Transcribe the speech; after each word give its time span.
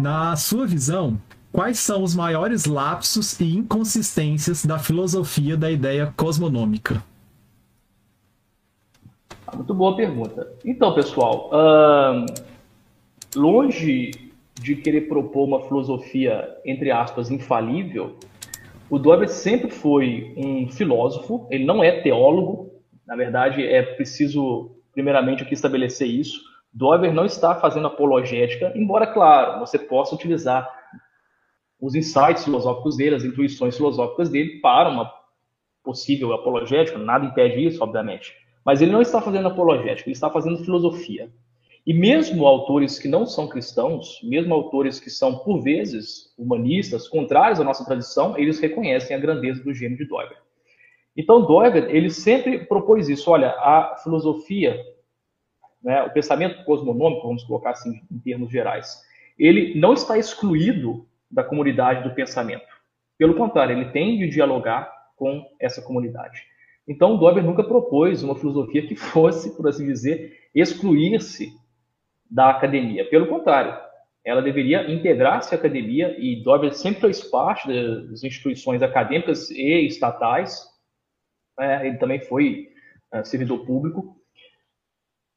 Na 0.00 0.34
sua 0.34 0.66
visão, 0.66 1.20
quais 1.52 1.78
são 1.78 2.02
os 2.02 2.14
maiores 2.14 2.64
lapsos 2.64 3.38
e 3.38 3.54
inconsistências 3.54 4.64
da 4.64 4.78
filosofia 4.78 5.58
da 5.58 5.70
ideia 5.70 6.10
cosmonômica? 6.16 7.04
Muito 9.54 9.74
boa 9.74 9.94
pergunta. 9.94 10.50
Então, 10.64 10.94
pessoal, 10.94 11.50
uh, 11.52 12.24
longe 13.38 14.12
de 14.54 14.76
querer 14.76 15.02
propor 15.02 15.44
uma 15.44 15.60
filosofia, 15.64 16.48
entre 16.64 16.90
aspas, 16.90 17.30
infalível, 17.30 18.16
o 18.88 18.98
Dober 18.98 19.28
sempre 19.28 19.70
foi 19.70 20.32
um 20.34 20.66
filósofo, 20.70 21.46
ele 21.50 21.66
não 21.66 21.84
é 21.84 22.00
teólogo, 22.00 22.70
na 23.06 23.16
verdade, 23.16 23.66
é 23.66 23.82
preciso, 23.82 24.70
primeiramente, 24.94 25.42
aqui 25.42 25.52
estabelecer 25.52 26.08
isso. 26.08 26.49
Dober 26.72 27.12
não 27.12 27.24
está 27.24 27.54
fazendo 27.54 27.86
apologética, 27.88 28.72
embora, 28.76 29.06
claro, 29.06 29.60
você 29.60 29.78
possa 29.78 30.14
utilizar 30.14 30.68
os 31.80 31.94
insights 31.94 32.44
filosóficos 32.44 32.96
dele, 32.96 33.16
as 33.16 33.24
intuições 33.24 33.76
filosóficas 33.76 34.28
dele 34.28 34.60
para 34.60 34.88
uma 34.88 35.10
possível 35.82 36.32
apologética, 36.32 36.98
nada 36.98 37.24
impede 37.24 37.66
isso, 37.66 37.82
obviamente. 37.82 38.34
Mas 38.64 38.82
ele 38.82 38.92
não 38.92 39.00
está 39.00 39.20
fazendo 39.20 39.48
apologética, 39.48 40.08
ele 40.08 40.14
está 40.14 40.30
fazendo 40.30 40.62
filosofia. 40.62 41.32
E 41.86 41.94
mesmo 41.94 42.46
autores 42.46 42.98
que 42.98 43.08
não 43.08 43.24
são 43.24 43.48
cristãos, 43.48 44.20
mesmo 44.22 44.52
autores 44.54 45.00
que 45.00 45.08
são, 45.08 45.38
por 45.38 45.62
vezes, 45.62 46.34
humanistas, 46.38 47.08
contrários 47.08 47.58
à 47.58 47.64
nossa 47.64 47.84
tradição, 47.84 48.36
eles 48.36 48.60
reconhecem 48.60 49.16
a 49.16 49.18
grandeza 49.18 49.64
do 49.64 49.72
gênio 49.72 49.96
de 49.96 50.04
Doiber. 50.04 50.36
Então, 51.16 51.44
Doiber, 51.44 51.88
ele 51.88 52.10
sempre 52.10 52.66
propôs 52.66 53.08
isso. 53.08 53.30
Olha, 53.30 53.50
a 53.58 53.96
filosofia, 54.02 54.78
né, 55.82 56.02
o 56.02 56.10
pensamento 56.10 56.64
cosmonômico, 56.64 57.26
vamos 57.26 57.44
colocar 57.44 57.70
assim 57.70 58.02
em 58.10 58.18
termos 58.18 58.50
gerais, 58.50 59.02
ele 59.38 59.78
não 59.78 59.94
está 59.94 60.18
excluído 60.18 61.06
da 61.30 61.42
comunidade 61.42 62.02
do 62.02 62.14
pensamento. 62.14 62.66
Pelo 63.16 63.34
contrário, 63.34 63.76
ele 63.76 63.90
tem 63.90 64.18
de 64.18 64.28
dialogar 64.28 64.90
com 65.16 65.44
essa 65.60 65.82
comunidade. 65.82 66.42
Então, 66.88 67.16
Dober 67.16 67.44
nunca 67.44 67.62
propôs 67.62 68.22
uma 68.22 68.34
filosofia 68.34 68.86
que 68.86 68.96
fosse, 68.96 69.56
por 69.56 69.68
assim 69.68 69.86
dizer, 69.86 70.48
excluir-se 70.54 71.52
da 72.28 72.50
academia. 72.50 73.08
Pelo 73.08 73.26
contrário, 73.26 73.78
ela 74.24 74.42
deveria 74.42 74.90
integrar-se 74.90 75.54
à 75.54 75.58
academia 75.58 76.16
e 76.18 76.42
Dober 76.42 76.72
sempre 76.74 77.00
fez 77.00 77.22
parte 77.22 77.68
das 77.68 78.22
instituições 78.22 78.82
acadêmicas 78.82 79.50
e 79.50 79.86
estatais. 79.86 80.66
É, 81.58 81.86
ele 81.86 81.98
também 81.98 82.20
foi 82.20 82.68
é, 83.12 83.24
servidor 83.24 83.64
público. 83.64 84.19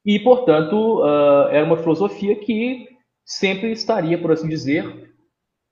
E, 0.04 0.18
portanto, 0.18 1.00
uh, 1.00 1.48
era 1.48 1.64
uma 1.64 1.78
filosofia 1.78 2.36
que 2.36 2.88
sempre 3.24 3.72
estaria, 3.72 4.18
por 4.18 4.32
assim 4.32 4.48
dizer, 4.48 5.14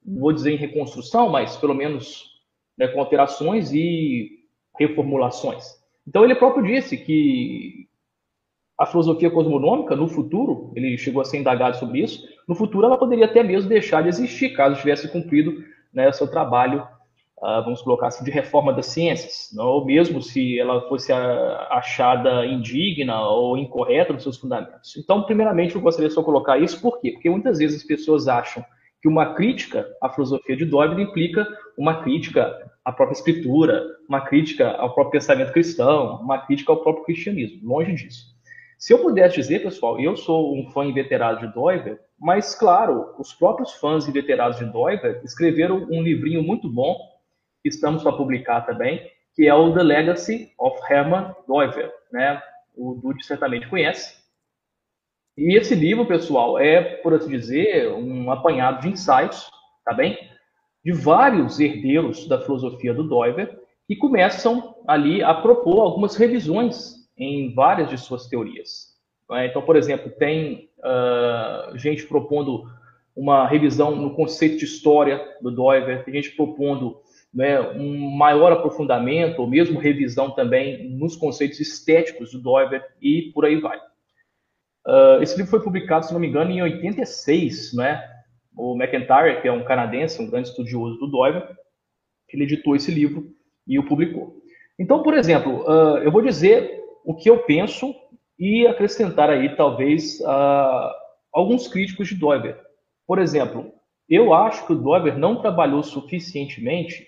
vou 0.04 0.32
dizer 0.32 0.52
em 0.52 0.56
reconstrução, 0.56 1.28
mas 1.28 1.56
pelo 1.56 1.74
menos 1.74 2.30
né, 2.76 2.88
com 2.88 3.00
alterações 3.00 3.72
e 3.72 4.30
reformulações. 4.78 5.64
Então 6.06 6.24
ele 6.24 6.34
próprio 6.34 6.64
disse 6.64 6.96
que 6.96 7.86
a 8.78 8.86
filosofia 8.86 9.30
cosmonômica, 9.30 9.94
no 9.94 10.08
futuro, 10.08 10.72
ele 10.74 10.96
chegou 10.98 11.20
a 11.20 11.24
ser 11.24 11.38
indagado 11.38 11.76
sobre 11.76 12.00
isso, 12.00 12.26
no 12.48 12.54
futuro 12.54 12.86
ela 12.86 12.98
poderia 12.98 13.26
até 13.26 13.42
mesmo 13.42 13.68
deixar 13.68 14.02
de 14.02 14.08
existir, 14.08 14.54
caso 14.54 14.80
tivesse 14.80 15.08
cumprido 15.08 15.62
né, 15.92 16.10
seu 16.10 16.28
trabalho, 16.28 16.86
vamos 17.42 17.82
colocar 17.82 18.06
assim, 18.06 18.24
de 18.24 18.30
reforma 18.30 18.72
das 18.72 18.86
ciências, 18.86 19.50
não? 19.52 19.66
ou 19.66 19.84
mesmo 19.84 20.22
se 20.22 20.58
ela 20.58 20.80
fosse 20.88 21.12
achada 21.12 22.46
indigna 22.46 23.20
ou 23.26 23.58
incorreta 23.58 24.12
nos 24.12 24.22
seus 24.22 24.38
fundamentos. 24.38 24.96
Então, 24.96 25.22
primeiramente, 25.24 25.74
eu 25.74 25.80
gostaria 25.80 26.10
só 26.10 26.20
de 26.20 26.26
colocar 26.26 26.58
isso, 26.58 26.80
por 26.80 27.00
quê? 27.00 27.10
Porque 27.12 27.28
muitas 27.28 27.58
vezes 27.58 27.82
as 27.82 27.86
pessoas 27.86 28.28
acham 28.28 28.64
que 29.00 29.08
uma 29.08 29.34
crítica 29.34 29.84
à 30.00 30.08
filosofia 30.08 30.56
de 30.56 30.64
Doiber 30.64 31.00
implica 31.00 31.46
uma 31.76 32.02
crítica 32.02 32.54
à 32.84 32.92
própria 32.92 33.16
escritura, 33.16 33.84
uma 34.08 34.20
crítica 34.20 34.70
ao 34.70 34.94
próprio 34.94 35.20
pensamento 35.20 35.52
cristão, 35.52 36.20
uma 36.22 36.38
crítica 36.38 36.70
ao 36.70 36.82
próprio 36.82 37.04
cristianismo. 37.04 37.68
Longe 37.68 37.94
disso. 37.94 38.32
Se 38.78 38.92
eu 38.92 38.98
pudesse 38.98 39.36
dizer, 39.36 39.60
pessoal, 39.60 40.00
eu 40.00 40.16
sou 40.16 40.56
um 40.56 40.68
fã 40.70 40.84
inveterado 40.84 41.40
de 41.40 41.52
Doiber, 41.52 42.00
mas, 42.18 42.54
claro, 42.54 43.14
os 43.18 43.32
próprios 43.32 43.72
fãs 43.74 44.08
inveterados 44.08 44.58
de 44.58 44.64
Doiber 44.64 45.20
escreveram 45.24 45.86
um 45.90 46.02
livrinho 46.02 46.42
muito 46.42 46.68
bom, 46.68 46.96
que 47.62 47.68
estamos 47.68 48.02
para 48.02 48.12
publicar 48.12 48.62
também, 48.62 49.10
que 49.34 49.46
é 49.46 49.54
o 49.54 49.72
The 49.72 49.82
Legacy 49.82 50.52
of 50.58 50.78
Hermann 50.90 51.34
Doiber. 51.46 51.92
Né? 52.12 52.42
O 52.74 52.94
Dude 52.94 53.24
certamente 53.24 53.68
conhece. 53.68 54.20
E 55.36 55.56
esse 55.56 55.74
livro, 55.74 56.04
pessoal, 56.04 56.58
é, 56.58 56.82
por 56.96 57.14
assim 57.14 57.30
dizer, 57.30 57.90
um 57.92 58.30
apanhado 58.30 58.82
de 58.82 58.88
insights, 58.88 59.48
tá 59.84 59.94
bem? 59.94 60.18
De 60.84 60.92
vários 60.92 61.58
herdeiros 61.58 62.28
da 62.28 62.40
filosofia 62.40 62.92
do 62.92 63.04
Doiver 63.04 63.58
que 63.86 63.96
começam 63.96 64.76
ali 64.86 65.22
a 65.22 65.34
propor 65.34 65.80
algumas 65.80 66.16
revisões 66.16 67.08
em 67.16 67.54
várias 67.54 67.88
de 67.88 67.98
suas 67.98 68.26
teorias. 68.26 68.92
É? 69.32 69.46
Então, 69.46 69.62
por 69.62 69.76
exemplo, 69.76 70.10
tem 70.10 70.70
uh, 70.78 71.76
gente 71.78 72.06
propondo 72.06 72.64
uma 73.14 73.46
revisão 73.46 73.94
no 73.94 74.14
conceito 74.14 74.58
de 74.58 74.64
história 74.64 75.22
do 75.40 75.50
Doiver, 75.50 76.04
tem 76.04 76.14
gente 76.14 76.34
propondo 76.36 77.00
né, 77.32 77.60
um 77.60 78.10
maior 78.10 78.52
aprofundamento, 78.52 79.40
ou 79.40 79.48
mesmo 79.48 79.80
revisão 79.80 80.30
também 80.30 80.90
nos 80.90 81.16
conceitos 81.16 81.60
estéticos 81.60 82.32
do 82.32 82.40
Doiver, 82.40 82.84
e 83.00 83.30
por 83.34 83.44
aí 83.44 83.56
vai. 83.56 83.78
Uh, 84.86 85.22
esse 85.22 85.36
livro 85.36 85.50
foi 85.50 85.62
publicado, 85.62 86.04
se 86.04 86.12
não 86.12 86.20
me 86.20 86.28
engano, 86.28 86.50
em 86.50 86.62
86, 86.62 87.74
né? 87.74 88.02
O 88.54 88.74
McIntyre, 88.74 89.40
que 89.40 89.48
é 89.48 89.52
um 89.52 89.64
canadense, 89.64 90.20
um 90.20 90.28
grande 90.28 90.48
estudioso 90.48 90.98
do 90.98 91.06
Doiver, 91.06 91.48
ele 92.28 92.44
editou 92.44 92.76
esse 92.76 92.90
livro 92.90 93.32
e 93.66 93.78
o 93.78 93.86
publicou. 93.86 94.42
Então, 94.78 95.02
por 95.02 95.14
exemplo, 95.14 95.62
uh, 95.62 95.98
eu 95.98 96.10
vou 96.10 96.20
dizer 96.20 96.82
o 97.04 97.14
que 97.14 97.30
eu 97.30 97.44
penso 97.44 97.94
e 98.38 98.66
acrescentar 98.66 99.30
aí, 99.30 99.54
talvez, 99.54 100.20
uh, 100.20 100.90
alguns 101.32 101.68
críticos 101.68 102.08
de 102.08 102.16
Doiver. 102.16 102.58
Por 103.06 103.18
exemplo, 103.18 103.72
eu 104.08 104.34
acho 104.34 104.66
que 104.66 104.72
o 104.72 104.76
Doiver 104.76 105.16
não 105.16 105.40
trabalhou 105.40 105.82
suficientemente 105.82 107.06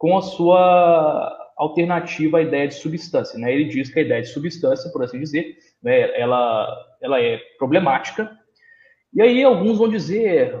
com 0.00 0.16
a 0.16 0.22
sua 0.22 1.38
alternativa 1.58 2.38
à 2.38 2.42
ideia 2.42 2.66
de 2.66 2.74
substância. 2.74 3.38
Né? 3.38 3.52
Ele 3.52 3.66
diz 3.66 3.92
que 3.92 3.98
a 3.98 4.02
ideia 4.02 4.22
de 4.22 4.28
substância, 4.28 4.90
por 4.90 5.04
assim 5.04 5.20
dizer, 5.20 5.58
né, 5.82 6.18
ela, 6.18 6.66
ela 7.02 7.20
é 7.20 7.38
problemática. 7.58 8.34
E 9.12 9.20
aí 9.20 9.44
alguns 9.44 9.76
vão 9.76 9.90
dizer 9.90 10.58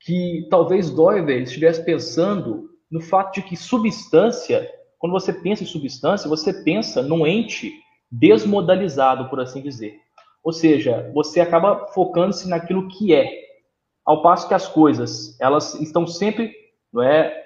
que 0.00 0.46
talvez 0.50 0.90
Doiver 0.90 1.40
estivesse 1.40 1.82
pensando 1.82 2.68
no 2.90 3.00
fato 3.00 3.36
de 3.36 3.42
que 3.42 3.56
substância, 3.56 4.70
quando 4.98 5.14
você 5.14 5.32
pensa 5.32 5.62
em 5.62 5.66
substância, 5.66 6.28
você 6.28 6.52
pensa 6.62 7.02
num 7.02 7.26
ente 7.26 7.72
desmodalizado, 8.12 9.30
por 9.30 9.40
assim 9.40 9.62
dizer. 9.62 9.98
Ou 10.44 10.52
seja, 10.52 11.10
você 11.14 11.40
acaba 11.40 11.86
focando-se 11.94 12.46
naquilo 12.50 12.86
que 12.88 13.14
é, 13.14 13.30
ao 14.04 14.20
passo 14.20 14.46
que 14.46 14.52
as 14.52 14.68
coisas 14.68 15.40
elas 15.40 15.74
estão 15.80 16.06
sempre 16.06 16.52
não 16.92 17.02
é, 17.02 17.45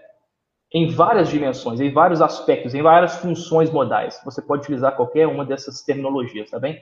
em 0.72 0.88
várias 0.88 1.28
dimensões, 1.28 1.80
em 1.80 1.92
vários 1.92 2.22
aspectos, 2.22 2.74
em 2.74 2.82
várias 2.82 3.16
funções 3.16 3.70
modais. 3.70 4.20
Você 4.24 4.40
pode 4.40 4.62
utilizar 4.62 4.94
qualquer 4.94 5.26
uma 5.26 5.44
dessas 5.44 5.82
terminologias, 5.82 6.50
tá 6.50 6.58
bem? 6.58 6.80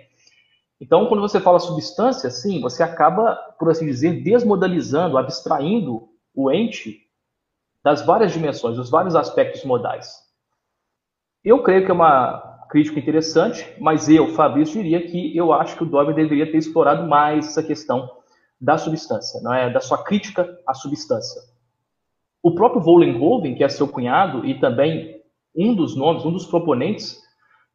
Então, 0.81 1.07
quando 1.07 1.21
você 1.21 1.41
fala 1.41 1.59
substância, 1.59 2.31
sim, 2.31 2.61
você 2.61 2.83
acaba, 2.83 3.35
por 3.59 3.71
assim 3.71 3.87
dizer, 3.87 4.23
desmodalizando, 4.23 5.19
abstraindo 5.19 6.09
o 6.35 6.51
ente 6.53 7.09
das 7.83 8.05
várias 8.05 8.33
dimensões, 8.33 8.77
dos 8.77 8.91
vários 8.91 9.17
aspectos 9.17 9.65
modais. 9.65 10.23
Eu 11.43 11.63
creio 11.63 11.85
que 11.85 11.91
é 11.91 11.95
uma 11.95 12.67
crítica 12.69 12.99
interessante, 12.99 13.67
mas 13.81 14.09
eu, 14.09 14.35
Fabrício, 14.35 14.83
diria 14.83 15.05
que 15.05 15.37
eu 15.37 15.53
acho 15.53 15.77
que 15.77 15.83
o 15.83 15.87
Dober 15.87 16.15
deveria 16.15 16.51
ter 16.51 16.59
explorado 16.59 17.09
mais 17.09 17.47
essa 17.47 17.63
questão 17.63 18.09
da 18.61 18.77
substância, 18.77 19.41
não 19.41 19.55
é? 19.55 19.71
da 19.71 19.81
sua 19.81 20.05
crítica 20.05 20.59
à 20.67 20.75
substância. 20.75 21.41
O 22.43 22.55
próprio 22.55 22.81
Vollenhoven, 22.81 23.55
que 23.55 23.65
é 23.65 23.69
seu 23.69 23.89
cunhado 23.89 24.47
e 24.47 24.59
também 24.59 25.21
um 25.55 25.75
dos 25.75 25.97
nomes, 25.97 26.25
um 26.25 26.33
dos 26.33 26.47
proponentes 26.47 27.19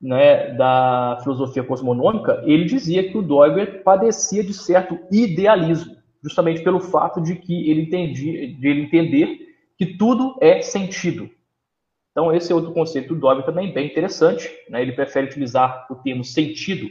né, 0.01 0.53
da 0.53 1.19
filosofia 1.23 1.63
cosmonômica, 1.63 2.41
ele 2.45 2.65
dizia 2.65 3.09
que 3.09 3.17
o 3.17 3.21
Doiber 3.21 3.83
padecia 3.83 4.43
de 4.43 4.53
certo 4.53 4.99
idealismo, 5.11 5.95
justamente 6.21 6.61
pelo 6.61 6.79
fato 6.79 7.21
de 7.21 7.35
que 7.35 7.69
ele 7.69 7.83
entendia, 7.83 8.53
de 8.53 8.67
ele 8.67 8.81
entender 8.81 9.39
que 9.77 9.97
tudo 9.97 10.37
é 10.41 10.61
sentido. 10.61 11.29
Então 12.11 12.33
esse 12.33 12.51
é 12.51 12.55
outro 12.55 12.73
conceito 12.73 13.13
do 13.13 13.19
Doiber 13.19 13.45
também 13.45 13.73
bem 13.73 13.87
interessante. 13.87 14.49
Né? 14.69 14.81
Ele 14.81 14.91
prefere 14.91 15.27
utilizar 15.27 15.87
o 15.89 15.95
termo 15.95 16.23
sentido 16.23 16.89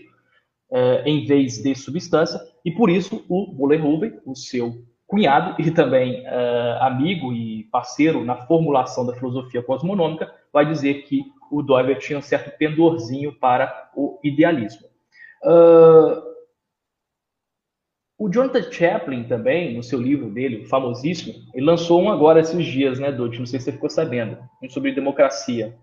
eh, 0.73 1.03
em 1.07 1.25
vez 1.25 1.63
de 1.63 1.75
substância 1.75 2.41
e 2.65 2.73
por 2.73 2.91
isso 2.91 3.25
o 3.29 3.55
Vollenhoven, 3.55 4.19
o 4.27 4.35
seu 4.35 4.83
cunhado 5.13 5.61
e 5.61 5.71
também 5.71 6.23
uh, 6.23 6.81
amigo 6.81 7.35
e 7.35 7.65
parceiro 7.65 8.25
na 8.25 8.35
formulação 8.35 9.05
da 9.05 9.13
filosofia 9.13 9.63
cosmonômica, 9.63 10.35
vai 10.51 10.65
dizer 10.65 11.03
que 11.03 11.23
o 11.51 11.63
Doiber 11.63 11.99
tinha 11.99 12.19
um 12.19 12.23
certo 12.23 12.57
pendorzinho 12.57 13.31
para 13.39 13.91
o 13.95 14.19
idealismo. 14.25 14.89
Uh, 15.45 16.33
O 18.19 18.31
Jonathan 18.31 18.71
Chaplin 18.71 19.25
também, 19.25 19.75
no 19.75 19.83
seu 19.83 20.01
livro 20.01 20.31
dele, 20.31 20.65
famosíssimo, 20.67 21.35
ele 21.53 21.67
lançou 21.67 22.01
um 22.01 22.09
agora 22.09 22.39
esses 22.41 22.65
dias, 22.65 23.01
né, 23.01 23.11
Dutch? 23.11 23.39
Não 23.39 23.47
sei 23.47 23.59
se 23.59 23.65
você 23.65 23.73
ficou 23.73 23.91
sabendo, 23.91 24.39
um 24.63 24.71
sobre 24.71 24.95
democracia. 24.95 25.75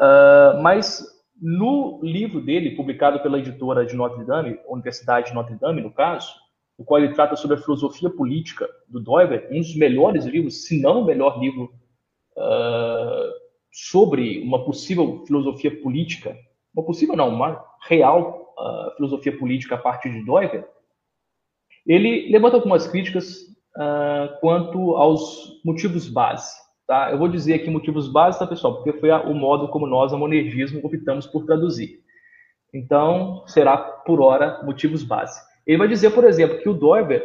Uh, 0.00 0.62
mas 0.62 1.04
no 1.40 2.00
livro 2.02 2.40
dele, 2.40 2.74
publicado 2.74 3.20
pela 3.20 3.38
editora 3.38 3.84
de 3.84 3.94
Notre 3.94 4.24
Dame, 4.24 4.58
Universidade 4.66 5.28
de 5.28 5.34
Notre 5.34 5.54
Dame, 5.56 5.82
no 5.82 5.92
caso, 5.92 6.32
o 6.76 6.84
qual 6.84 7.00
ele 7.00 7.14
trata 7.14 7.36
sobre 7.36 7.56
a 7.56 7.60
filosofia 7.60 8.10
política 8.10 8.68
do 8.88 9.00
Doiver, 9.00 9.48
um 9.50 9.60
dos 9.60 9.76
melhores 9.76 10.24
livros, 10.24 10.66
se 10.66 10.80
não 10.80 11.02
o 11.02 11.04
melhor 11.04 11.38
livro 11.38 11.72
uh, 12.36 13.32
sobre 13.70 14.42
uma 14.42 14.64
possível 14.64 15.24
filosofia 15.26 15.80
política, 15.82 16.36
uma 16.74 16.84
possível 16.84 17.16
não, 17.16 17.28
uma 17.28 17.64
real 17.86 18.54
uh, 18.58 18.96
filosofia 18.96 19.36
política 19.38 19.76
a 19.76 19.78
partir 19.78 20.10
de 20.10 20.24
Doiver, 20.24 20.68
ele 21.86 22.30
levanta 22.30 22.56
algumas 22.56 22.86
críticas 22.86 23.36
uh, 23.76 24.40
quanto 24.40 24.96
aos 24.96 25.60
motivos 25.64 26.08
base. 26.08 26.52
Tá? 26.86 27.10
Eu 27.10 27.18
vou 27.18 27.28
dizer 27.28 27.54
aqui 27.54 27.70
motivos 27.70 28.08
base, 28.08 28.38
tá, 28.38 28.46
pessoal? 28.46 28.76
Porque 28.76 28.98
foi 28.98 29.10
a, 29.10 29.22
o 29.22 29.34
modo 29.34 29.68
como 29.68 29.86
nós, 29.86 30.12
a 30.12 30.18
monergismo, 30.18 30.80
optamos 30.84 31.26
por 31.26 31.44
traduzir. 31.46 32.00
Então, 32.72 33.44
será, 33.46 33.76
por 33.76 34.20
hora, 34.20 34.60
motivos 34.64 35.02
base. 35.04 35.40
Ele 35.66 35.78
vai 35.78 35.88
dizer, 35.88 36.10
por 36.10 36.24
exemplo, 36.24 36.58
que 36.58 36.68
o 36.68 36.74
Doiber 36.74 37.24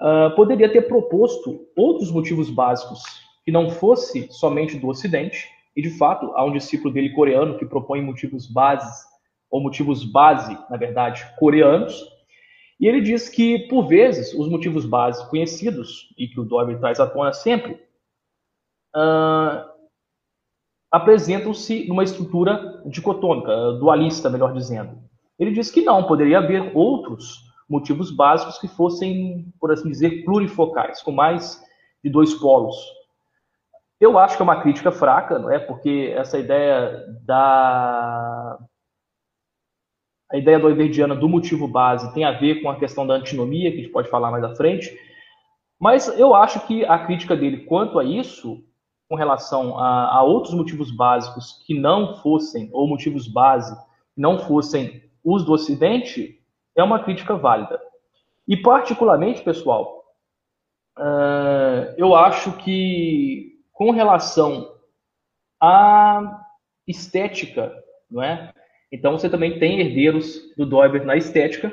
uh, 0.00 0.34
poderia 0.34 0.70
ter 0.70 0.82
proposto 0.82 1.66
outros 1.76 2.10
motivos 2.10 2.50
básicos 2.50 3.02
que 3.44 3.52
não 3.52 3.70
fosse 3.70 4.28
somente 4.30 4.76
do 4.76 4.88
Ocidente, 4.88 5.48
e 5.76 5.82
de 5.82 5.90
fato 5.90 6.32
há 6.34 6.44
um 6.44 6.52
discípulo 6.52 6.92
dele 6.92 7.10
coreano 7.10 7.58
que 7.58 7.66
propõe 7.66 8.02
motivos 8.02 8.46
bases, 8.46 9.04
ou 9.50 9.60
motivos 9.62 10.04
base, 10.04 10.58
na 10.68 10.76
verdade, 10.76 11.24
coreanos, 11.38 12.04
e 12.78 12.86
ele 12.86 13.00
diz 13.00 13.28
que, 13.28 13.60
por 13.68 13.86
vezes, 13.86 14.34
os 14.34 14.48
motivos 14.48 14.84
base 14.84 15.28
conhecidos, 15.30 16.12
e 16.18 16.28
que 16.28 16.38
o 16.40 16.44
Doiber 16.44 16.78
traz 16.78 17.00
à 17.00 17.06
tona 17.06 17.32
sempre, 17.32 17.72
uh, 18.94 19.64
apresentam-se 20.90 21.86
numa 21.88 22.04
estrutura 22.04 22.82
dicotômica, 22.86 23.72
dualista, 23.78 24.28
melhor 24.28 24.52
dizendo. 24.52 24.98
Ele 25.38 25.52
diz 25.52 25.70
que 25.70 25.82
não, 25.82 26.04
poderia 26.04 26.38
haver 26.38 26.70
outros 26.74 27.45
motivos 27.68 28.10
básicos 28.10 28.58
que 28.58 28.68
fossem, 28.68 29.52
por 29.60 29.72
assim 29.72 29.90
dizer, 29.90 30.24
plurifocais, 30.24 31.02
com 31.02 31.12
mais 31.12 31.62
de 32.02 32.10
dois 32.10 32.34
polos. 32.34 32.76
Eu 34.00 34.18
acho 34.18 34.36
que 34.36 34.42
é 34.42 34.44
uma 34.44 34.60
crítica 34.60 34.92
fraca, 34.92 35.38
não 35.38 35.50
é? 35.50 35.58
Porque 35.58 36.12
essa 36.14 36.38
ideia 36.38 37.04
da 37.24 38.58
a 40.30 40.36
ideia 40.36 40.58
do 40.58 40.68
Iverdiana 40.68 41.14
do 41.14 41.28
motivo 41.28 41.68
base 41.68 42.12
tem 42.12 42.24
a 42.24 42.32
ver 42.32 42.60
com 42.60 42.68
a 42.68 42.76
questão 42.76 43.06
da 43.06 43.14
antinomia, 43.14 43.70
que 43.70 43.78
a 43.78 43.80
gente 43.82 43.92
pode 43.92 44.10
falar 44.10 44.30
mais 44.30 44.42
à 44.42 44.54
frente. 44.56 44.98
Mas 45.78 46.08
eu 46.18 46.34
acho 46.34 46.66
que 46.66 46.84
a 46.84 46.98
crítica 46.98 47.36
dele 47.36 47.64
quanto 47.64 47.98
a 47.98 48.04
isso, 48.04 48.64
com 49.08 49.14
relação 49.14 49.78
a, 49.78 50.16
a 50.16 50.22
outros 50.22 50.52
motivos 50.52 50.90
básicos 50.90 51.62
que 51.64 51.78
não 51.78 52.16
fossem, 52.16 52.68
ou 52.72 52.88
motivos 52.88 53.28
base, 53.28 53.76
não 54.16 54.38
fossem 54.38 55.02
os 55.22 55.44
do 55.44 55.52
Ocidente, 55.52 56.40
é 56.76 56.82
uma 56.82 57.02
crítica 57.02 57.34
válida. 57.34 57.80
E, 58.46 58.56
particularmente, 58.56 59.42
pessoal, 59.42 60.04
uh, 60.98 61.94
eu 61.96 62.14
acho 62.14 62.52
que, 62.58 63.58
com 63.72 63.90
relação 63.90 64.72
à 65.60 66.42
estética, 66.86 67.72
não 68.10 68.22
é? 68.22 68.52
Então, 68.92 69.12
você 69.12 69.28
também 69.28 69.58
tem 69.58 69.80
herdeiros 69.80 70.54
do 70.56 70.64
Doiber 70.64 71.04
na 71.04 71.16
estética. 71.16 71.72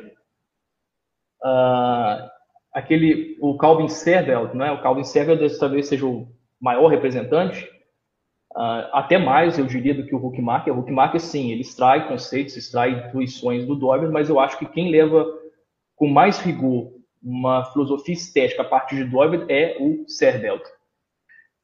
Uh, 1.43 2.29
aquele, 2.73 3.37
o 3.39 3.55
Calvin 3.57 3.87
Serveld, 3.87 4.55
não 4.57 4.65
é? 4.65 4.71
O 4.71 4.81
Calvin 4.81 5.03
Serveld 5.03 5.59
talvez 5.59 5.87
seja 5.87 6.07
o 6.07 6.27
maior 6.59 6.87
representante, 6.87 7.69
uh, 8.55 8.89
até 8.93 9.17
mais, 9.17 9.57
eu 9.57 9.65
diria, 9.65 9.93
do 9.93 10.05
que 10.05 10.15
o 10.15 10.25
Huckmacher. 10.25 10.73
O 10.73 10.79
Huckmacher, 10.79 11.19
sim, 11.19 11.51
ele 11.51 11.61
extrai 11.61 12.07
conceitos, 12.07 12.55
extrai 12.55 12.91
intuições 12.91 13.65
do 13.65 13.75
Doiber, 13.75 14.11
mas 14.11 14.29
eu 14.29 14.39
acho 14.39 14.57
que 14.57 14.65
quem 14.65 14.89
leva 14.89 15.25
com 15.95 16.07
mais 16.07 16.39
rigor 16.39 16.91
uma 17.21 17.65
filosofia 17.71 18.13
estética 18.13 18.61
a 18.61 18.65
partir 18.65 18.97
de 18.97 19.05
Doiber 19.05 19.45
é 19.49 19.77
o 19.79 20.03
Serveld. 20.07 20.63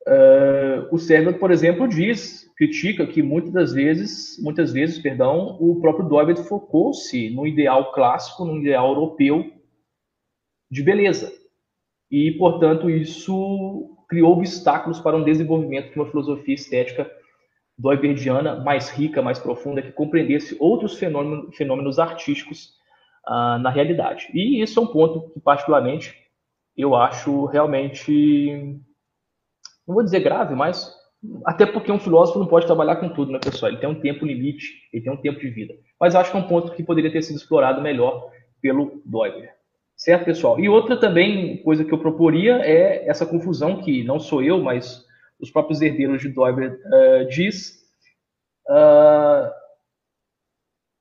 Uh, 0.07 0.88
o 0.91 0.97
Serveld, 0.97 1.38
por 1.38 1.51
exemplo, 1.51 1.88
diz, 1.88 2.50
critica 2.56 3.06
que 3.06 3.21
muitas 3.21 3.51
das 3.51 3.74
vezes, 3.74 4.42
muitas 4.42 4.71
vezes, 4.71 4.97
perdão, 5.00 5.57
o 5.59 5.80
próprio 5.81 6.07
Doiber 6.07 6.38
focou-se 6.38 7.30
no 7.31 7.45
ideal 7.45 7.92
clássico, 7.92 8.45
no 8.45 8.57
ideal 8.57 8.89
europeu 8.89 9.51
de 10.71 10.81
beleza. 10.81 11.31
E, 12.09 12.31
portanto, 12.31 12.89
isso 12.89 13.95
criou 14.09 14.33
obstáculos 14.33 15.00
para 15.00 15.15
um 15.15 15.23
desenvolvimento 15.23 15.94
de 15.94 16.00
uma 16.00 16.09
filosofia 16.09 16.56
estética 16.56 17.09
doiberdiana 17.77 18.57
mais 18.57 18.89
rica, 18.89 19.21
mais 19.21 19.39
profunda, 19.39 19.81
que 19.81 19.91
compreendesse 19.91 20.57
outros 20.59 20.97
fenômenos, 20.97 21.56
fenômenos 21.56 21.97
artísticos 21.97 22.73
uh, 23.25 23.57
na 23.59 23.69
realidade. 23.69 24.27
E 24.33 24.61
isso 24.61 24.79
é 24.79 24.83
um 24.83 24.88
ponto 24.88 25.29
que, 25.29 25.39
particularmente, 25.39 26.13
eu 26.75 26.95
acho 26.95 27.45
realmente, 27.45 28.11
não 29.88 29.95
vou 29.95 30.03
dizer 30.03 30.19
grave, 30.19 30.56
mas 30.56 30.94
até 31.45 31.65
porque 31.65 31.91
um 31.91 32.00
filósofo 32.00 32.39
não 32.39 32.47
pode 32.47 32.65
trabalhar 32.65 32.97
com 32.97 33.09
tudo, 33.09 33.31
né, 33.31 33.39
pessoal? 33.39 33.71
Ele 33.71 33.79
tem 33.79 33.89
um 33.89 34.01
tempo 34.01 34.25
limite, 34.25 34.67
ele 34.91 35.03
tem 35.03 35.13
um 35.13 35.21
tempo 35.21 35.39
de 35.39 35.50
vida. 35.50 35.73
Mas 36.00 36.15
acho 36.15 36.31
que 36.31 36.38
é 36.38 36.39
um 36.39 36.47
ponto 36.47 36.73
que 36.73 36.83
poderia 36.83 37.11
ter 37.11 37.21
sido 37.21 37.38
explorado 37.38 37.81
melhor 37.81 38.29
pelo 38.61 39.01
Doiber. 39.06 39.58
Certo, 40.00 40.24
pessoal? 40.24 40.57
E 40.57 40.69
outra 40.69 40.96
também 40.96 41.57
coisa 41.57 41.84
que 41.84 41.94
eu 41.94 41.98
proporia 41.98 42.62
é 42.62 43.06
essa 43.06 43.25
confusão 43.25 43.81
que 43.81 44.01
não 44.06 44.18
sou 44.18 44.42
eu, 44.42 44.57
mas 44.57 45.06
os 45.38 45.51
próprios 45.51 45.81
herdeiros 45.81 46.22
de 46.22 46.30
Doiber 46.30 46.80
uh, 46.86 47.28
diz 47.28 47.81
uh, 48.69 49.51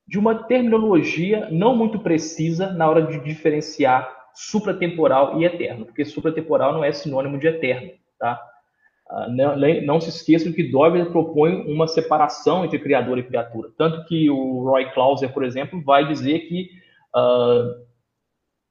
de 0.05 0.19
uma 0.19 0.43
terminologia 0.43 1.49
não 1.49 1.77
muito 1.77 2.01
precisa 2.01 2.73
na 2.73 2.91
hora 2.91 3.03
de 3.03 3.21
diferenciar 3.21 4.13
supratemporal 4.35 5.41
e 5.41 5.45
eterno, 5.45 5.87
porque 5.87 6.05
supratemporal 6.05 6.73
não 6.73 6.83
é 6.83 6.91
sinônimo 6.91 7.39
de 7.39 7.47
eterno, 7.47 7.93
tá? 8.19 8.43
Uh, 9.09 9.31
não, 9.31 9.57
não, 9.87 10.01
se 10.01 10.09
esqueçam 10.09 10.53
que 10.53 10.73
Doiber 10.73 11.13
propõe 11.13 11.73
uma 11.73 11.87
separação 11.87 12.65
entre 12.65 12.81
criador 12.81 13.17
e 13.17 13.23
criatura, 13.23 13.71
tanto 13.79 14.05
que 14.07 14.29
o 14.29 14.65
Roy 14.65 14.91
Clauser, 14.91 15.33
por 15.33 15.45
exemplo, 15.45 15.81
vai 15.85 16.05
dizer 16.09 16.41
que 16.49 16.69
uh, 17.15 17.88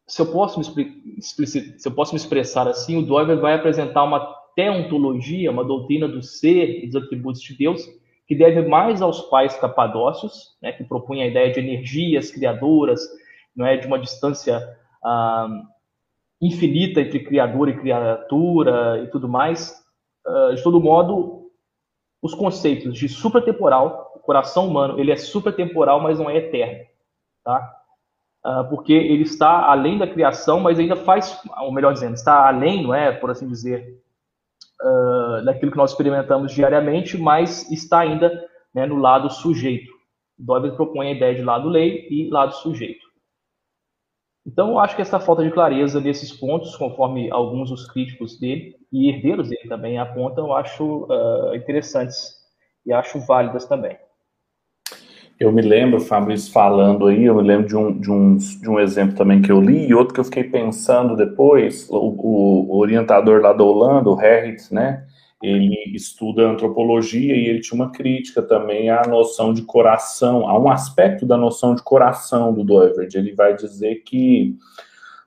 se 0.07 0.21
eu 0.21 0.31
posso 0.31 0.59
me, 0.59 1.21
se 1.21 1.85
eu 1.85 1.91
posso 1.91 2.13
me 2.13 2.17
expressar 2.17 2.67
assim, 2.67 2.97
o 2.97 3.01
Doiber 3.01 3.39
vai 3.39 3.53
apresentar 3.53 4.03
uma 4.03 4.19
teontologia, 4.55 5.51
uma 5.51 5.65
doutrina 5.65 6.07
do 6.07 6.23
ser 6.23 6.83
e 6.83 6.87
dos 6.87 7.03
atributos 7.03 7.41
de 7.41 7.55
Deus, 7.55 7.85
que 8.25 8.33
deve 8.33 8.67
mais 8.67 9.01
aos 9.01 9.21
pais 9.23 9.57
capadócios, 9.57 10.57
né, 10.61 10.71
que 10.71 10.83
propõe 10.83 11.21
a 11.21 11.27
ideia 11.27 11.51
de 11.51 11.59
energias 11.59 12.31
criadoras, 12.31 13.01
não 13.55 13.65
é, 13.65 13.75
de 13.77 13.85
uma 13.85 13.99
distância 13.99 14.61
ah, 15.03 15.47
infinita 16.41 17.01
entre 17.01 17.19
criador 17.19 17.69
e 17.69 17.77
criatura 17.77 19.01
e 19.03 19.07
tudo 19.07 19.27
mais. 19.27 19.75
Ah, 20.25 20.53
de 20.55 20.63
todo 20.63 20.81
modo, 20.81 21.51
os 22.21 22.33
conceitos 22.33 22.97
de 22.97 23.09
supratemporal, 23.09 24.13
o 24.15 24.19
coração 24.19 24.67
humano, 24.67 24.99
ele 24.99 25.11
é 25.11 25.15
supratemporal, 25.15 26.01
mas 26.01 26.17
não 26.17 26.29
é 26.29 26.37
eterno, 26.37 26.85
tá? 27.43 27.77
Ah, 28.49 28.63
porque 28.63 28.93
ele 28.93 29.23
está 29.23 29.69
além 29.69 29.97
da 29.97 30.07
criação, 30.07 30.61
mas 30.61 30.79
ainda 30.79 30.95
faz, 30.95 31.37
ou 31.59 31.69
melhor 31.69 31.91
dizendo, 31.91 32.13
está 32.13 32.47
além, 32.47 32.81
não 32.81 32.95
é, 32.95 33.11
por 33.11 33.29
assim 33.29 33.45
dizer, 33.45 34.01
uh, 34.81 35.43
daquilo 35.43 35.69
que 35.69 35.77
nós 35.77 35.91
experimentamos 35.91 36.53
diariamente, 36.53 37.17
mas 37.17 37.69
está 37.69 37.99
ainda 37.99 38.31
né, 38.73 38.85
no 38.85 38.95
lado 38.95 39.29
sujeito. 39.29 39.91
Doyle 40.39 40.77
propõe 40.77 41.07
a 41.09 41.11
ideia 41.11 41.35
de 41.35 41.41
lado 41.41 41.67
lei 41.67 42.07
e 42.09 42.29
lado 42.29 42.53
sujeito. 42.53 43.05
Então, 44.45 44.69
eu 44.69 44.79
acho 44.79 44.95
que 44.95 45.01
essa 45.01 45.19
falta 45.19 45.43
de 45.43 45.51
clareza 45.51 45.99
nesses 45.99 46.31
pontos, 46.31 46.73
conforme 46.77 47.29
alguns 47.29 47.69
dos 47.69 47.85
críticos 47.85 48.39
dele 48.39 48.77
e 48.93 49.09
herdeiros 49.09 49.49
dele 49.49 49.67
também 49.67 49.99
apontam, 49.99 50.45
eu 50.45 50.53
acho 50.53 51.05
uh, 51.11 51.53
interessantes 51.53 52.33
e 52.85 52.93
acho 52.93 53.19
válidas 53.19 53.65
também. 53.65 53.97
Eu 55.39 55.51
me 55.51 55.61
lembro, 55.61 55.99
Fabrício, 55.99 56.51
falando 56.51 57.05
aí, 57.05 57.25
eu 57.25 57.35
me 57.35 57.43
lembro 57.43 57.67
de 57.67 57.77
um, 57.77 57.99
de 57.99 58.11
um, 58.11 58.37
de 58.37 58.67
um 58.67 58.79
exemplo 58.79 59.15
também 59.15 59.39
que 59.39 59.51
eu 59.51 59.61
li, 59.61 59.85
e 59.87 59.93
outro 59.93 60.13
que 60.13 60.19
eu 60.19 60.23
fiquei 60.23 60.43
pensando 60.43 61.15
depois, 61.15 61.87
o, 61.91 61.95
o 61.95 62.77
orientador 62.77 63.39
lá 63.41 63.53
da 63.53 63.63
Holanda, 63.63 64.09
o 64.09 64.19
Herritz, 64.19 64.71
né, 64.71 65.05
ele 65.41 65.75
estuda 65.93 66.49
antropologia 66.49 67.35
e 67.35 67.45
ele 67.45 67.59
tinha 67.59 67.79
uma 67.79 67.91
crítica 67.91 68.41
também 68.41 68.89
à 68.89 69.03
noção 69.07 69.53
de 69.53 69.61
coração, 69.61 70.49
a 70.49 70.59
um 70.59 70.71
aspecto 70.71 71.23
da 71.23 71.37
noção 71.37 71.75
de 71.75 71.83
coração 71.83 72.51
do 72.51 72.63
Doivert. 72.63 73.13
Ele 73.13 73.35
vai 73.35 73.55
dizer 73.55 74.01
que 74.03 74.55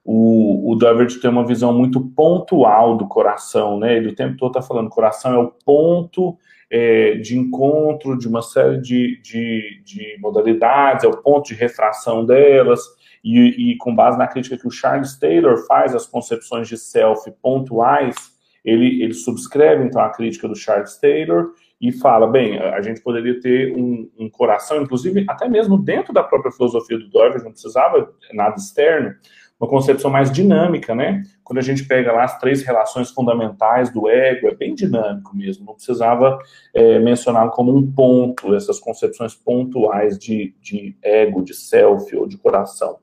o, 0.05 0.73
o 0.73 0.75
Doivert 0.75 1.21
tem 1.21 1.31
uma 1.31 1.47
visão 1.47 1.73
muito 1.73 2.01
pontual 2.01 2.97
do 2.97 3.07
coração, 3.07 3.79
né, 3.79 3.97
ele 3.97 4.09
o 4.09 4.15
tempo 4.17 4.37
todo 4.37 4.59
está 4.59 4.63
falando, 4.63 4.89
coração 4.89 5.33
é 5.35 5.39
o 5.39 5.53
ponto 5.65 6.37
é, 6.71 7.17
de 7.17 7.37
encontro 7.37 8.17
de 8.17 8.29
uma 8.29 8.43
série 8.43 8.81
de, 8.81 9.21
de, 9.23 9.83
de 9.85 10.17
modalidades, 10.21 11.05
é 11.05 11.09
o 11.09 11.17
ponto 11.17 11.49
de 11.49 11.55
refração 11.55 12.25
delas, 12.25 12.81
e, 13.23 13.73
e, 13.73 13.77
com 13.77 13.95
base 13.95 14.17
na 14.17 14.27
crítica 14.27 14.57
que 14.57 14.67
o 14.67 14.71
Charles 14.71 15.19
Taylor 15.19 15.59
faz 15.67 15.95
às 15.95 16.07
concepções 16.07 16.69
de 16.69 16.79
self 16.79 17.31
pontuais, 17.43 18.17
ele, 18.65 19.03
ele 19.03 19.15
subscreve 19.15 19.85
então 19.85 20.01
a 20.01 20.11
crítica 20.11 20.49
do 20.49 20.57
Charles 20.57 20.97
Taylor 20.99 21.53
e 21.81 21.93
fala, 21.93 22.27
bem, 22.27 22.59
a 22.59 22.81
gente 22.83 23.01
poderia 23.01 23.41
ter 23.41 23.75
um, 23.75 24.11
um 24.19 24.29
coração, 24.29 24.83
inclusive 24.83 25.25
até 25.29 25.49
mesmo 25.49 25.79
dentro 25.79 26.13
da 26.13 26.23
própria 26.23 26.53
filosofia 26.53 26.99
do 26.99 27.09
Dover, 27.09 27.43
não 27.43 27.53
precisava 27.53 28.13
nada 28.33 28.57
externo, 28.57 29.15
uma 29.61 29.69
concepção 29.69 30.11
mais 30.11 30.33
dinâmica, 30.33 30.95
né? 30.95 31.23
Quando 31.45 31.59
a 31.59 31.63
gente 31.63 31.85
pega 31.85 32.11
lá 32.13 32.25
as 32.25 32.39
três 32.39 32.63
relações 32.63 33.11
fundamentais 33.11 33.93
do 33.93 34.09
ego, 34.09 34.49
é 34.49 34.55
bem 34.55 34.75
dinâmico 34.75 35.37
mesmo, 35.37 35.67
não 35.67 35.75
precisava 35.75 36.39
é, 36.73 36.99
mencionar 36.99 37.51
como 37.51 37.77
um 37.77 37.93
ponto, 37.93 38.55
essas 38.55 38.81
concepções 38.81 39.35
pontuais 39.35 40.19
de, 40.19 40.55
de 40.63 40.97
ego, 41.03 41.43
de 41.43 41.53
self 41.53 42.17
ou 42.17 42.27
de 42.27 42.39
coração. 42.39 42.99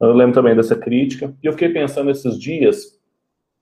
Eu 0.00 0.14
lembro 0.14 0.32
também 0.32 0.56
dessa 0.56 0.76
crítica, 0.76 1.34
e 1.42 1.46
eu 1.46 1.52
fiquei 1.52 1.68
pensando 1.68 2.10
esses 2.10 2.38
dias 2.38 2.98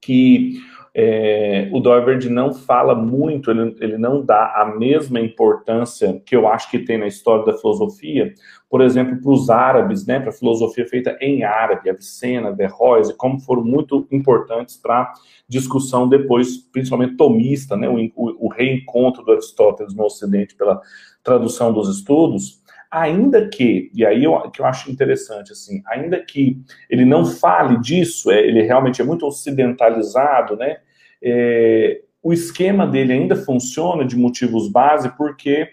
que 0.01 0.61
é, 0.99 1.69
o 1.73 1.79
Doiverd 1.79 2.27
não 2.31 2.55
fala 2.55 2.95
muito, 2.95 3.51
ele, 3.51 3.77
ele 3.81 3.99
não 3.99 4.25
dá 4.25 4.55
a 4.57 4.75
mesma 4.79 5.21
importância 5.21 6.23
que 6.25 6.35
eu 6.35 6.49
acho 6.49 6.71
que 6.71 6.79
tem 6.79 6.97
na 6.97 7.07
história 7.07 7.45
da 7.45 7.53
filosofia, 7.53 8.33
por 8.71 8.81
exemplo, 8.81 9.21
para 9.21 9.31
os 9.31 9.51
árabes, 9.51 10.07
né, 10.07 10.19
para 10.19 10.31
a 10.31 10.33
filosofia 10.33 10.89
feita 10.89 11.15
em 11.21 11.45
árabe, 11.45 11.91
Avicena, 11.91 12.51
Verroes, 12.51 13.13
como 13.13 13.39
foram 13.39 13.63
muito 13.63 14.09
importantes 14.11 14.79
para 14.79 15.13
discussão 15.47 16.09
depois, 16.09 16.57
principalmente 16.57 17.19
tomista, 17.19 17.77
né, 17.77 17.87
o, 17.91 18.11
o 18.17 18.49
reencontro 18.49 19.23
do 19.23 19.33
Aristóteles 19.33 19.95
no 19.95 20.05
Ocidente 20.05 20.55
pela 20.55 20.81
tradução 21.23 21.75
dos 21.75 21.95
estudos, 21.95 22.63
ainda 22.91 23.47
que, 23.47 23.91
e 23.95 24.03
aí 24.03 24.25
eu, 24.25 24.51
que 24.51 24.63
eu 24.63 24.65
acho 24.65 24.91
interessante, 24.91 25.53
assim, 25.53 25.83
ainda 25.87 26.19
que 26.25 26.59
ele 26.89 27.05
não 27.05 27.27
fale 27.27 27.79
disso, 27.81 28.31
é, 28.31 28.41
ele 28.41 28.63
realmente 28.63 29.03
é 29.03 29.05
muito 29.05 29.27
ocidentalizado, 29.27 30.57
né, 30.57 30.79
é, 31.23 32.03
o 32.23 32.33
esquema 32.33 32.87
dele 32.87 33.13
ainda 33.13 33.37
funciona 33.37 34.05
de 34.05 34.17
motivos 34.17 34.69
base 34.69 35.09
porque 35.17 35.69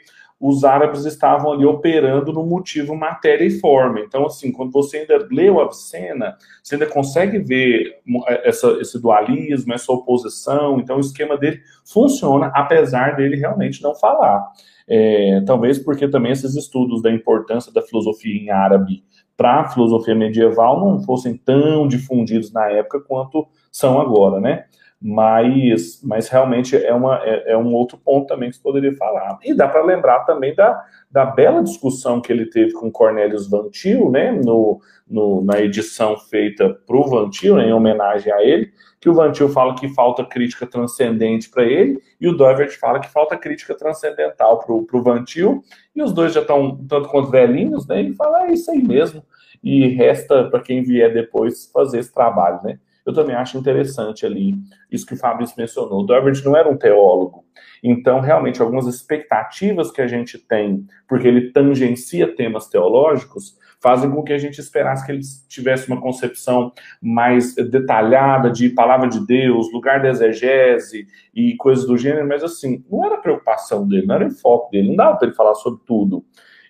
os 0.46 0.66
árabes 0.66 1.06
estavam 1.06 1.54
ali 1.54 1.66
operando 1.66 2.34
no 2.34 2.46
motivo 2.46 2.94
matéria 2.94 3.46
e 3.46 3.60
forma. 3.62 4.02
Então, 4.02 4.26
assim, 4.26 4.52
quando 4.52 4.74
você 4.74 4.98
ainda 4.98 5.26
lê 5.32 5.50
o 5.50 5.62
Avicena, 5.62 6.36
você 6.62 6.76
ainda 6.76 6.86
consegue 6.86 7.40
ver 7.40 8.02
essa, 8.44 8.72
esse 8.82 9.02
dualismo, 9.02 9.74
essa 9.74 9.90
oposição. 9.94 10.82
Então, 10.82 10.98
o 10.98 11.00
esquema 11.00 11.38
dele 11.38 11.62
funciona, 11.86 12.48
apesar 12.48 13.16
dele 13.16 13.38
realmente 13.38 13.82
não 13.82 13.96
falar. 13.96 14.46
É, 14.86 15.42
talvez 15.46 15.80
porque 15.80 16.10
também 16.10 16.34
esses 16.34 16.58
estudos 16.58 17.02
da 17.02 17.10
importância 17.10 17.72
da 17.72 17.82
filosofia 17.82 18.36
em 18.36 18.50
árabe 18.50 19.02
para 19.38 19.62
a 19.62 19.70
filosofia 19.70 20.14
medieval 20.14 20.78
não 20.80 21.02
fossem 21.04 21.38
tão 21.38 21.88
difundidos 21.88 22.52
na 22.52 22.70
época 22.70 23.00
quanto 23.00 23.48
são 23.72 24.00
agora, 24.00 24.42
né? 24.42 24.66
Mas, 25.06 26.00
mas 26.02 26.30
realmente 26.30 26.78
é, 26.78 26.94
uma, 26.94 27.22
é, 27.26 27.52
é, 27.52 27.58
um 27.58 27.74
outro 27.74 27.98
ponto 27.98 28.26
também 28.26 28.50
que 28.50 28.56
se 28.56 28.64
poderia 28.64 28.96
falar. 28.96 29.38
E 29.44 29.54
dá 29.54 29.68
para 29.68 29.84
lembrar 29.84 30.22
também 30.22 30.56
da, 30.56 30.82
da 31.12 31.26
bela 31.26 31.62
discussão 31.62 32.22
que 32.22 32.32
ele 32.32 32.46
teve 32.46 32.72
com 32.72 32.90
Cornelius 32.90 33.50
Vantil, 33.50 34.10
né, 34.10 34.32
no, 34.32 34.80
no, 35.06 35.44
na 35.44 35.60
edição 35.60 36.16
feita 36.18 36.70
para 36.88 36.96
o 36.96 37.06
Vantil, 37.06 37.58
né, 37.58 37.68
em 37.68 37.74
homenagem 37.74 38.32
a 38.32 38.42
ele, 38.42 38.72
que 39.02 39.10
o 39.10 39.14
Vantil 39.14 39.50
fala 39.50 39.76
que 39.76 39.90
falta 39.90 40.24
crítica 40.24 40.66
transcendente 40.66 41.50
para 41.50 41.66
ele, 41.66 42.02
e 42.22 42.26
o 42.30 42.38
Doivert 42.38 42.72
fala 42.80 43.02
que 43.02 43.10
falta 43.10 43.36
crítica 43.36 43.76
transcendental 43.76 44.60
para 44.60 44.74
o 44.74 45.04
Vantil, 45.04 45.62
e 45.94 46.02
os 46.02 46.14
dois 46.14 46.32
já 46.32 46.40
estão 46.40 46.78
tanto 46.88 47.10
quanto 47.10 47.30
velhinhos, 47.30 47.86
né, 47.86 48.02
e 48.02 48.14
fala, 48.16 48.48
é 48.48 48.54
isso 48.54 48.72
aí 48.72 48.82
mesmo, 48.82 49.22
e 49.62 49.86
resta 49.90 50.46
para 50.46 50.62
quem 50.62 50.82
vier 50.82 51.14
depois 51.14 51.70
fazer 51.74 52.00
esse 52.00 52.14
trabalho, 52.14 52.62
né 52.64 52.80
eu 53.06 53.14
também 53.14 53.36
acho 53.36 53.58
interessante 53.58 54.26
ali 54.26 54.56
isso 54.92 55.06
que 55.06 55.14
o 55.14 55.18
Fabrício 55.18 55.56
mencionou. 55.58 56.02
O 56.02 56.06
Dorbert 56.06 56.42
não 56.44 56.56
era 56.56 56.70
um 56.70 56.78
teólogo, 56.78 57.46
então 57.84 58.20
realmente 58.20 58.62
algumas 58.62 58.88
expectativas 58.88 59.92
que 59.92 60.02
a 60.02 60.08
gente 60.08 60.38
tem, 60.38 60.86
porque 61.08 61.28
ele 61.28 61.52
tangencia 61.52 62.34
temas 62.36 62.68
teológicos, 62.68 63.58
fazem 63.84 64.10
com 64.10 64.24
que 64.24 64.32
a 64.32 64.38
gente 64.38 64.60
esperasse 64.60 65.06
que 65.06 65.12
ele 65.12 65.20
tivesse 65.50 65.90
uma 65.90 66.00
concepção 66.00 66.72
mais 67.02 67.54
detalhada 67.54 68.50
de 68.50 68.70
palavra 68.70 69.10
de 69.10 69.26
Deus, 69.28 69.72
lugar 69.74 70.02
da 70.02 70.08
exegese 70.08 71.06
e 71.36 71.58
coisas 71.58 71.86
do 71.86 71.98
gênero, 71.98 72.26
mas 72.26 72.42
assim, 72.46 72.82
não 72.90 73.04
era 73.06 73.18
preocupação 73.18 73.86
dele, 73.86 74.08
não 74.08 74.16
era 74.16 74.30
foco 74.32 74.72
dele, 74.72 74.88
não 74.88 74.96
dava 74.96 75.18
para 75.18 75.28
ele 75.28 75.36
falar 75.36 75.54
sobre 75.56 75.82
tudo. 75.86 76.24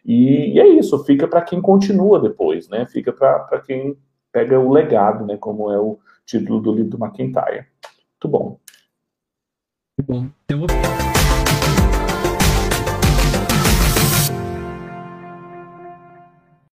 E, 0.04 0.56
e 0.56 0.60
é 0.60 0.68
isso, 0.68 1.04
fica 1.06 1.28
para 1.28 1.44
quem 1.44 1.62
continua 1.62 2.20
depois, 2.20 2.68
né? 2.68 2.88
Fica 2.88 3.14
para 3.14 3.62
quem 3.62 3.96
pega 4.32 4.60
o 4.60 4.72
legado, 4.72 5.26
né? 5.26 5.38
Como 5.38 5.72
é 5.72 5.80
o, 5.80 6.00
título 6.26 6.62
do 6.62 6.74
livro 6.74 6.98
do 6.98 7.06
McIntyre. 7.06 7.68
Muito 8.12 8.28
bom. 8.28 8.60
Muito 9.98 10.08
bom. 10.08 10.30
Então, 10.46 10.60
vou... 10.60 11.23